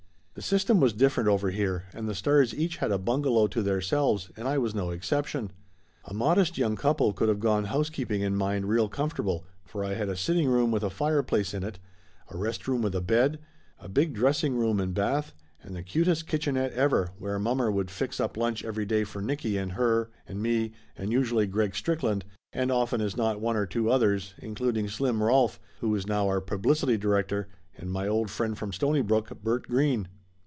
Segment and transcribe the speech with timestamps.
[0.33, 4.31] The system was different over here, and the stars each had a bungalow to theirselves,
[4.37, 5.51] and I was no exception.
[6.05, 10.07] A modest young couple could of gone housekeeping in mine real comfortable, for I had
[10.07, 11.79] a sitting room with a fire place in it,
[12.29, 13.39] a rest room with a bed,
[13.77, 17.91] a big dressing room and bath, and the cutest kitchenette ever, where mom mer would
[17.91, 22.23] fix up lunch every day for Nicky and her and me and usually Greg Strickland,
[22.53, 26.41] and often as not one or two others, including Slim Rolf, who was now our
[26.41, 30.07] publicity director, and my old friend from Stoney brook, Bert Green.